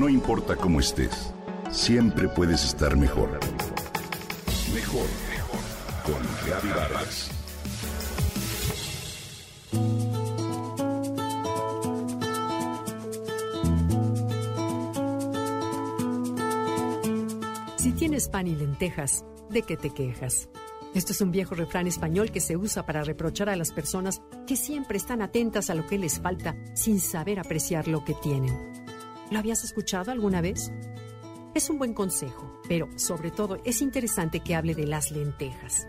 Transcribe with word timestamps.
No 0.00 0.08
importa 0.08 0.56
cómo 0.56 0.80
estés, 0.80 1.30
siempre 1.70 2.26
puedes 2.26 2.64
estar 2.64 2.96
mejor. 2.96 3.38
Mejor, 4.72 5.06
mejor. 5.28 5.60
Con 6.06 6.70
Vargas. 6.74 7.30
Si 17.76 17.92
tienes 17.92 18.30
pan 18.30 18.46
y 18.46 18.56
lentejas, 18.56 19.22
¿de 19.50 19.60
qué 19.60 19.76
te 19.76 19.90
quejas? 19.90 20.48
Esto 20.94 21.12
es 21.12 21.20
un 21.20 21.30
viejo 21.30 21.54
refrán 21.54 21.86
español 21.86 22.30
que 22.30 22.40
se 22.40 22.56
usa 22.56 22.86
para 22.86 23.04
reprochar 23.04 23.50
a 23.50 23.56
las 23.56 23.70
personas 23.70 24.22
que 24.46 24.56
siempre 24.56 24.96
están 24.96 25.20
atentas 25.20 25.68
a 25.68 25.74
lo 25.74 25.86
que 25.86 25.98
les 25.98 26.20
falta 26.20 26.56
sin 26.74 27.00
saber 27.00 27.38
apreciar 27.38 27.86
lo 27.86 28.02
que 28.02 28.14
tienen. 28.14 28.79
¿Lo 29.30 29.38
habías 29.38 29.62
escuchado 29.62 30.10
alguna 30.10 30.40
vez? 30.40 30.72
Es 31.54 31.70
un 31.70 31.78
buen 31.78 31.94
consejo, 31.94 32.60
pero 32.68 32.88
sobre 32.98 33.30
todo 33.30 33.58
es 33.64 33.80
interesante 33.80 34.40
que 34.40 34.56
hable 34.56 34.74
de 34.74 34.88
las 34.88 35.12
lentejas. 35.12 35.86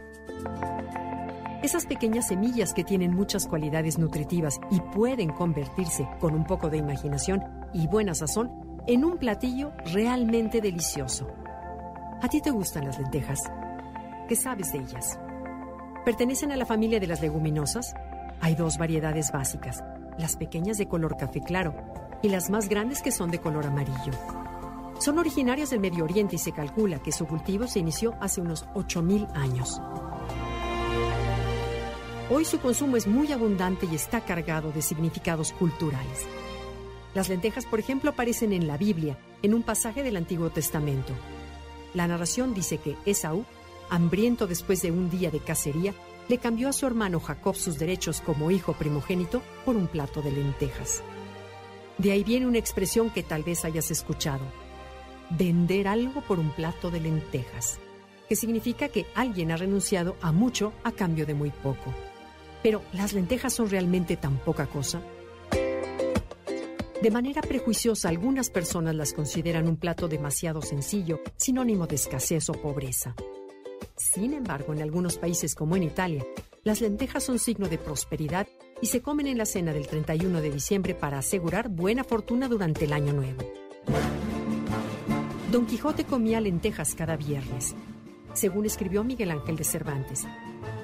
Esas 1.63 1.87
pequeñas 1.87 2.27
semillas 2.27 2.73
que 2.73 2.83
tienen 2.83 3.15
muchas 3.15 3.47
cualidades 3.47 3.97
nutritivas 3.97 4.59
y 4.69 4.79
pueden 4.95 5.31
convertirse, 5.31 6.07
con 6.19 6.35
un 6.35 6.45
poco 6.45 6.69
de 6.69 6.77
imaginación 6.77 7.41
y 7.73 7.87
buena 7.87 8.13
sazón, 8.13 8.51
en 8.85 9.03
un 9.03 9.17
platillo 9.17 9.71
realmente 9.91 10.61
delicioso. 10.61 11.27
¿A 12.21 12.29
ti 12.29 12.41
te 12.41 12.51
gustan 12.51 12.85
las 12.85 12.99
lentejas? 12.99 13.41
¿Qué 14.27 14.35
sabes 14.35 14.71
de 14.71 14.79
ellas? 14.79 15.19
¿Pertenecen 16.05 16.51
a 16.51 16.57
la 16.57 16.65
familia 16.67 16.99
de 16.99 17.07
las 17.07 17.21
leguminosas? 17.21 17.95
Hay 18.39 18.53
dos 18.53 18.77
variedades 18.77 19.31
básicas, 19.31 19.83
las 20.19 20.35
pequeñas 20.35 20.77
de 20.77 20.87
color 20.87 21.17
café 21.17 21.41
claro 21.41 21.73
y 22.21 22.29
las 22.29 22.49
más 22.49 22.69
grandes 22.69 23.01
que 23.01 23.11
son 23.11 23.31
de 23.31 23.39
color 23.39 23.65
amarillo. 23.65 24.11
Son 24.99 25.17
originarias 25.17 25.71
del 25.71 25.79
Medio 25.79 26.03
Oriente 26.03 26.35
y 26.35 26.39
se 26.39 26.51
calcula 26.51 27.01
que 27.01 27.11
su 27.11 27.25
cultivo 27.25 27.67
se 27.67 27.79
inició 27.79 28.13
hace 28.21 28.41
unos 28.41 28.65
8.000 28.75 29.35
años. 29.35 29.81
Hoy 32.29 32.45
su 32.45 32.59
consumo 32.59 32.97
es 32.97 33.07
muy 33.07 33.31
abundante 33.31 33.87
y 33.91 33.95
está 33.95 34.21
cargado 34.21 34.71
de 34.71 34.81
significados 34.81 35.51
culturales. 35.53 36.25
Las 37.13 37.27
lentejas, 37.27 37.65
por 37.65 37.79
ejemplo, 37.79 38.11
aparecen 38.11 38.53
en 38.53 38.67
la 38.67 38.77
Biblia, 38.77 39.17
en 39.41 39.53
un 39.53 39.63
pasaje 39.63 40.03
del 40.03 40.15
Antiguo 40.15 40.49
Testamento. 40.49 41.13
La 41.93 42.07
narración 42.07 42.53
dice 42.53 42.77
que 42.77 42.95
Esaú, 43.05 43.43
hambriento 43.89 44.47
después 44.47 44.81
de 44.81 44.91
un 44.91 45.09
día 45.09 45.29
de 45.29 45.39
cacería, 45.39 45.93
le 46.29 46.37
cambió 46.37 46.69
a 46.69 46.73
su 46.73 46.85
hermano 46.85 47.19
Jacob 47.19 47.55
sus 47.55 47.77
derechos 47.77 48.21
como 48.21 48.51
hijo 48.51 48.73
primogénito 48.73 49.41
por 49.65 49.75
un 49.75 49.87
plato 49.87 50.21
de 50.21 50.31
lentejas. 50.31 51.03
De 52.01 52.11
ahí 52.11 52.23
viene 52.23 52.47
una 52.47 52.57
expresión 52.57 53.11
que 53.11 53.21
tal 53.21 53.43
vez 53.43 53.63
hayas 53.63 53.91
escuchado. 53.91 54.41
Vender 55.29 55.87
algo 55.87 56.21
por 56.21 56.39
un 56.39 56.49
plato 56.49 56.89
de 56.89 56.99
lentejas, 56.99 57.77
que 58.27 58.35
significa 58.35 58.89
que 58.89 59.05
alguien 59.13 59.51
ha 59.51 59.57
renunciado 59.57 60.15
a 60.19 60.31
mucho 60.31 60.73
a 60.83 60.93
cambio 60.93 61.27
de 61.27 61.35
muy 61.35 61.51
poco. 61.51 61.93
Pero, 62.63 62.81
¿las 62.91 63.13
lentejas 63.13 63.53
son 63.53 63.69
realmente 63.69 64.17
tan 64.17 64.37
poca 64.37 64.65
cosa? 64.65 64.99
De 67.03 67.11
manera 67.11 67.43
prejuiciosa, 67.43 68.09
algunas 68.09 68.49
personas 68.49 68.95
las 68.95 69.13
consideran 69.13 69.67
un 69.67 69.77
plato 69.77 70.07
demasiado 70.07 70.63
sencillo, 70.63 71.21
sinónimo 71.37 71.85
de 71.85 71.97
escasez 71.97 72.49
o 72.49 72.53
pobreza. 72.53 73.13
Sin 73.95 74.33
embargo, 74.33 74.73
en 74.73 74.81
algunos 74.81 75.19
países 75.19 75.53
como 75.53 75.75
en 75.75 75.83
Italia, 75.83 76.25
las 76.63 76.79
lentejas 76.79 77.23
son 77.23 77.39
signo 77.39 77.67
de 77.67 77.77
prosperidad 77.77 78.47
y 78.81 78.87
se 78.87 79.01
comen 79.01 79.27
en 79.27 79.37
la 79.37 79.45
cena 79.45 79.73
del 79.73 79.87
31 79.87 80.41
de 80.41 80.51
diciembre 80.51 80.93
para 80.93 81.17
asegurar 81.17 81.69
buena 81.69 82.03
fortuna 82.03 82.47
durante 82.47 82.85
el 82.85 82.93
año 82.93 83.13
nuevo. 83.13 83.41
Don 85.51 85.65
Quijote 85.65 86.05
comía 86.05 86.39
lentejas 86.39 86.93
cada 86.93 87.17
viernes, 87.17 87.75
según 88.33 88.65
escribió 88.65 89.03
Miguel 89.03 89.31
Ángel 89.31 89.55
de 89.55 89.63
Cervantes. 89.63 90.27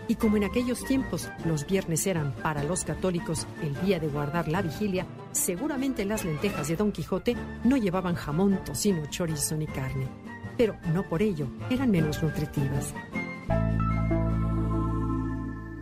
Y 0.10 0.16
como 0.16 0.38
en 0.38 0.46
aquellos 0.46 0.84
tiempos 0.84 1.30
los 1.46 1.68
viernes 1.68 2.08
eran 2.08 2.34
para 2.36 2.64
los 2.64 2.84
católicos 2.84 3.46
el 3.62 3.80
día 3.82 4.00
de 4.00 4.08
guardar 4.08 4.48
la 4.48 4.62
vigilia, 4.62 5.06
seguramente 5.32 6.06
las 6.06 6.26
lentejas 6.26 6.70
de 6.70 6.76
Don 6.76 6.92
Quijote 6.92 7.36
no 7.64 7.78
llevaban 7.78 8.16
jamón, 8.16 8.64
tocino, 8.64 9.06
chorizo 9.10 9.56
ni 9.56 9.68
carne. 9.68 10.08
Pero 10.58 10.76
no 10.94 11.08
por 11.08 11.22
ello 11.22 11.48
eran 11.70 11.92
menos 11.92 12.24
nutritivas. 12.24 12.94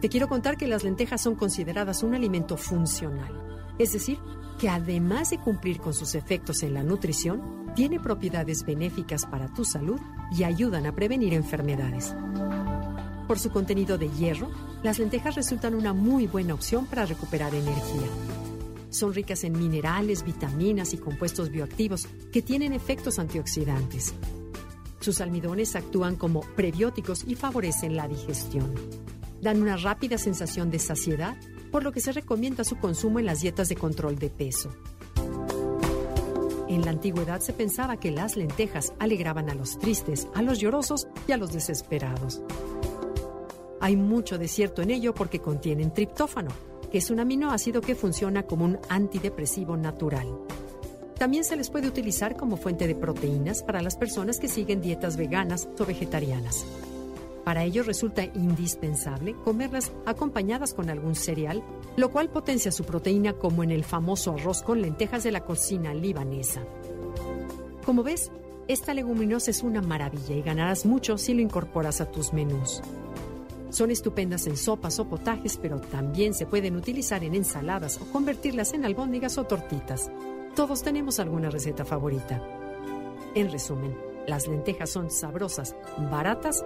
Te 0.05 0.09
quiero 0.09 0.27
contar 0.27 0.55
que 0.55 0.67
las 0.67 0.83
lentejas 0.83 1.19
son 1.19 1.33
consideradas 1.33 2.03
un 2.03 2.13
alimento 2.13 2.57
funcional, 2.57 3.33
es 3.79 3.91
decir, 3.91 4.19
que 4.59 4.69
además 4.69 5.31
de 5.31 5.39
cumplir 5.39 5.79
con 5.79 5.95
sus 5.95 6.13
efectos 6.13 6.61
en 6.61 6.75
la 6.75 6.83
nutrición, 6.83 7.73
tiene 7.73 7.99
propiedades 7.99 8.63
benéficas 8.63 9.25
para 9.25 9.51
tu 9.51 9.65
salud 9.65 9.99
y 10.31 10.43
ayudan 10.43 10.85
a 10.85 10.93
prevenir 10.93 11.33
enfermedades. 11.33 12.15
Por 13.27 13.39
su 13.39 13.49
contenido 13.49 13.97
de 13.97 14.11
hierro, 14.11 14.51
las 14.83 14.99
lentejas 14.99 15.33
resultan 15.33 15.73
una 15.73 15.91
muy 15.91 16.27
buena 16.27 16.53
opción 16.53 16.85
para 16.85 17.07
recuperar 17.07 17.55
energía. 17.55 18.07
Son 18.91 19.11
ricas 19.11 19.43
en 19.43 19.57
minerales, 19.57 20.23
vitaminas 20.23 20.93
y 20.93 20.97
compuestos 20.97 21.49
bioactivos 21.49 22.07
que 22.31 22.43
tienen 22.43 22.73
efectos 22.73 23.17
antioxidantes. 23.17 24.13
Sus 24.99 25.19
almidones 25.19 25.75
actúan 25.75 26.15
como 26.15 26.41
prebióticos 26.41 27.23
y 27.27 27.33
favorecen 27.33 27.95
la 27.95 28.07
digestión. 28.07 28.71
Dan 29.45 29.61
una 29.61 29.77
rápida 29.77 30.17
sensación 30.17 30.71
de 30.71 30.79
saciedad, 30.79 31.37
por 31.71 31.83
lo 31.83 31.91
que 31.91 32.01
se 32.01 32.11
recomienda 32.11 32.63
su 32.63 32.77
consumo 32.77 33.19
en 33.19 33.27
las 33.27 33.41
dietas 33.41 33.69
de 33.69 33.75
control 33.75 34.17
de 34.17 34.31
peso. 34.31 34.71
En 36.67 36.83
la 36.83 36.89
antigüedad 36.89 37.41
se 37.41 37.53
pensaba 37.53 37.97
que 37.97 38.09
las 38.09 38.37
lentejas 38.37 38.93
alegraban 38.97 39.51
a 39.51 39.53
los 39.53 39.77
tristes, 39.77 40.27
a 40.33 40.41
los 40.41 40.57
llorosos 40.57 41.07
y 41.27 41.33
a 41.33 41.37
los 41.37 41.53
desesperados. 41.53 42.41
Hay 43.81 43.95
mucho 43.95 44.39
de 44.39 44.47
cierto 44.47 44.81
en 44.81 44.89
ello 44.89 45.13
porque 45.13 45.37
contienen 45.37 45.93
triptófano, 45.93 46.49
que 46.91 46.97
es 46.97 47.11
un 47.11 47.19
aminoácido 47.19 47.81
que 47.81 47.93
funciona 47.93 48.47
como 48.47 48.65
un 48.65 48.79
antidepresivo 48.89 49.77
natural. 49.77 50.27
También 51.19 51.43
se 51.43 51.55
les 51.55 51.69
puede 51.69 51.87
utilizar 51.87 52.35
como 52.35 52.57
fuente 52.57 52.87
de 52.87 52.95
proteínas 52.95 53.61
para 53.61 53.83
las 53.83 53.95
personas 53.95 54.39
que 54.39 54.47
siguen 54.47 54.81
dietas 54.81 55.17
veganas 55.17 55.69
o 55.77 55.85
vegetarianas. 55.85 56.65
Para 57.45 57.63
ello 57.63 57.83
resulta 57.83 58.25
indispensable 58.25 59.35
comerlas 59.43 59.91
acompañadas 60.07 60.73
con 60.73 60.89
algún 60.89 61.13
cereal, 61.13 61.63
lo 61.95 62.09
cual 62.11 62.29
potencia 62.29 62.71
su 62.71 62.83
proteína 62.83 63.33
como 63.33 63.63
en 63.63 63.69
el 63.69 63.83
famoso 63.83 64.31
arroz 64.31 64.63
con 64.63 64.81
lentejas 64.81 65.23
de 65.23 65.31
la 65.31 65.45
cocina 65.45 65.93
libanesa. 65.93 66.63
Como 67.85 68.01
ves, 68.01 68.31
esta 68.67 68.95
leguminosa 68.95 69.51
es 69.51 69.61
una 69.61 69.83
maravilla 69.83 70.35
y 70.35 70.41
ganarás 70.41 70.87
mucho 70.87 71.19
si 71.19 71.35
lo 71.35 71.41
incorporas 71.41 72.01
a 72.01 72.09
tus 72.09 72.33
menús. 72.33 72.81
Son 73.69 73.91
estupendas 73.91 74.47
en 74.47 74.57
sopas 74.57 74.97
o 74.97 75.07
potajes, 75.07 75.57
pero 75.61 75.79
también 75.79 76.33
se 76.33 76.47
pueden 76.47 76.75
utilizar 76.75 77.23
en 77.23 77.35
ensaladas 77.35 78.01
o 78.01 78.05
convertirlas 78.11 78.73
en 78.73 78.85
albóndigas 78.85 79.37
o 79.37 79.43
tortitas. 79.43 80.09
Todos 80.55 80.81
tenemos 80.81 81.19
alguna 81.19 81.51
receta 81.51 81.85
favorita. 81.85 82.41
En 83.35 83.51
resumen, 83.51 83.95
las 84.27 84.47
lentejas 84.47 84.89
son 84.89 85.11
sabrosas, 85.11 85.75
baratas 86.09 86.65